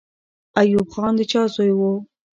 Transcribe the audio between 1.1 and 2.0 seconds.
د چا زوی وو؟